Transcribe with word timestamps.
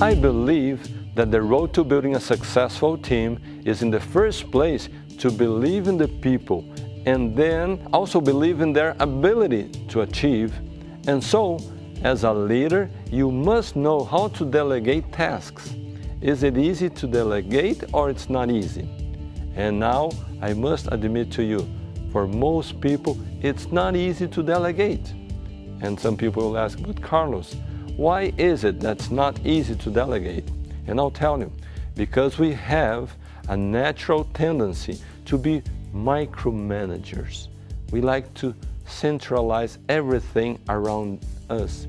I 0.00 0.14
believe 0.14 1.14
that 1.16 1.32
the 1.32 1.42
road 1.42 1.74
to 1.74 1.82
building 1.82 2.14
a 2.14 2.20
successful 2.20 2.96
team 2.96 3.40
is 3.64 3.82
in 3.82 3.90
the 3.90 3.98
first 3.98 4.48
place 4.52 4.88
to 5.18 5.28
believe 5.28 5.88
in 5.88 5.98
the 5.98 6.06
people 6.06 6.64
and 7.04 7.36
then 7.36 7.84
also 7.92 8.20
believe 8.20 8.60
in 8.60 8.72
their 8.72 8.94
ability 9.00 9.70
to 9.88 10.02
achieve. 10.02 10.54
And 11.08 11.22
so, 11.22 11.58
as 12.04 12.22
a 12.22 12.32
leader, 12.32 12.88
you 13.10 13.32
must 13.32 13.74
know 13.74 14.04
how 14.04 14.28
to 14.28 14.44
delegate 14.44 15.10
tasks. 15.12 15.74
Is 16.20 16.44
it 16.44 16.56
easy 16.56 16.88
to 16.90 17.08
delegate 17.08 17.82
or 17.92 18.08
it's 18.08 18.30
not 18.30 18.52
easy? 18.52 18.88
And 19.56 19.80
now 19.80 20.10
I 20.40 20.52
must 20.52 20.86
admit 20.92 21.32
to 21.32 21.42
you, 21.42 21.68
for 22.12 22.28
most 22.28 22.80
people, 22.80 23.18
it's 23.42 23.72
not 23.72 23.96
easy 23.96 24.28
to 24.28 24.44
delegate. 24.44 25.12
And 25.80 25.98
some 25.98 26.16
people 26.16 26.50
will 26.50 26.58
ask, 26.58 26.80
but 26.80 27.02
Carlos, 27.02 27.56
why 27.98 28.32
is 28.38 28.62
it 28.62 28.78
that's 28.78 29.10
not 29.10 29.44
easy 29.44 29.74
to 29.74 29.90
delegate? 29.90 30.48
And 30.86 31.00
I'll 31.00 31.10
tell 31.10 31.36
you, 31.40 31.50
because 31.96 32.38
we 32.38 32.52
have 32.52 33.12
a 33.48 33.56
natural 33.56 34.22
tendency 34.34 35.00
to 35.24 35.36
be 35.36 35.62
micromanagers. 35.92 37.48
We 37.90 38.00
like 38.00 38.32
to 38.34 38.54
centralize 38.86 39.78
everything 39.88 40.60
around 40.68 41.26
us. 41.50 41.88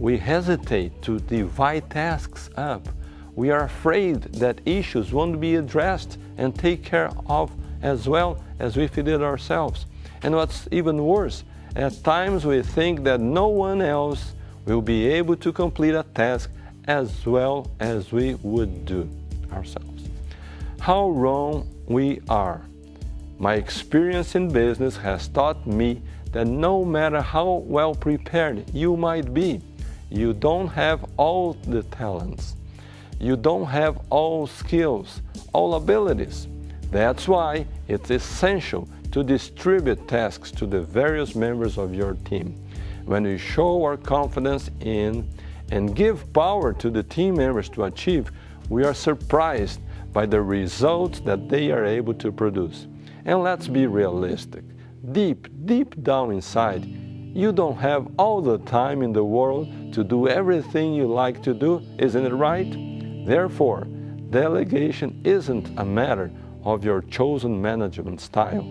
We 0.00 0.18
hesitate 0.18 1.00
to 1.02 1.20
divide 1.20 1.88
tasks 1.88 2.50
up. 2.56 2.88
We 3.36 3.50
are 3.50 3.62
afraid 3.62 4.22
that 4.34 4.60
issues 4.66 5.12
won't 5.12 5.40
be 5.40 5.54
addressed 5.54 6.18
and 6.36 6.52
take 6.58 6.82
care 6.82 7.12
of 7.26 7.52
as 7.80 8.08
well 8.08 8.42
as 8.58 8.76
we 8.76 8.88
did 8.88 9.22
ourselves. 9.22 9.86
And 10.24 10.34
what's 10.34 10.66
even 10.72 11.04
worse, 11.04 11.44
at 11.76 12.02
times 12.02 12.44
we 12.44 12.60
think 12.60 13.04
that 13.04 13.20
no 13.20 13.46
one 13.46 13.80
else 13.80 14.32
will 14.66 14.82
be 14.82 15.06
able 15.06 15.36
to 15.36 15.52
complete 15.52 15.94
a 15.94 16.02
task 16.14 16.50
as 16.86 17.24
well 17.26 17.70
as 17.80 18.12
we 18.12 18.34
would 18.36 18.84
do 18.84 19.08
ourselves. 19.52 20.08
How 20.80 21.10
wrong 21.10 21.68
we 21.86 22.20
are. 22.28 22.62
My 23.38 23.54
experience 23.54 24.34
in 24.34 24.48
business 24.48 24.96
has 24.98 25.28
taught 25.28 25.66
me 25.66 26.02
that 26.32 26.46
no 26.46 26.84
matter 26.84 27.20
how 27.20 27.64
well 27.66 27.94
prepared 27.94 28.68
you 28.74 28.96
might 28.96 29.32
be, 29.32 29.60
you 30.10 30.32
don't 30.32 30.68
have 30.68 31.04
all 31.16 31.54
the 31.66 31.82
talents. 31.84 32.54
You 33.18 33.36
don't 33.36 33.66
have 33.66 33.98
all 34.10 34.46
skills, 34.46 35.22
all 35.52 35.74
abilities. 35.74 36.46
That's 36.90 37.26
why 37.26 37.66
it's 37.88 38.10
essential 38.10 38.88
to 39.12 39.22
distribute 39.22 40.06
tasks 40.06 40.50
to 40.52 40.66
the 40.66 40.80
various 40.80 41.34
members 41.34 41.78
of 41.78 41.94
your 41.94 42.14
team. 42.24 42.54
When 43.06 43.24
we 43.24 43.36
show 43.36 43.84
our 43.84 43.98
confidence 43.98 44.70
in 44.80 45.28
and 45.70 45.94
give 45.94 46.32
power 46.32 46.72
to 46.72 46.90
the 46.90 47.02
team 47.02 47.36
members 47.36 47.68
to 47.70 47.84
achieve, 47.84 48.30
we 48.70 48.84
are 48.84 48.94
surprised 48.94 49.80
by 50.12 50.24
the 50.24 50.40
results 50.40 51.20
that 51.20 51.48
they 51.48 51.70
are 51.70 51.84
able 51.84 52.14
to 52.14 52.32
produce. 52.32 52.86
And 53.26 53.42
let's 53.42 53.68
be 53.68 53.86
realistic. 53.86 54.64
Deep, 55.12 55.48
deep 55.66 56.02
down 56.02 56.32
inside, 56.32 56.84
you 56.86 57.52
don't 57.52 57.76
have 57.76 58.08
all 58.18 58.40
the 58.40 58.58
time 58.58 59.02
in 59.02 59.12
the 59.12 59.24
world 59.24 59.92
to 59.92 60.02
do 60.02 60.28
everything 60.28 60.94
you 60.94 61.06
like 61.06 61.42
to 61.42 61.52
do, 61.52 61.82
isn't 61.98 62.24
it 62.24 62.32
right? 62.32 62.72
Therefore, 63.26 63.86
delegation 64.30 65.20
isn't 65.24 65.78
a 65.78 65.84
matter 65.84 66.30
of 66.62 66.84
your 66.84 67.02
chosen 67.02 67.60
management 67.60 68.20
style, 68.20 68.64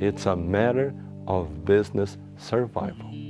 it's 0.00 0.26
a 0.26 0.34
matter 0.34 0.92
of 1.28 1.64
business 1.64 2.16
survival. 2.36 3.25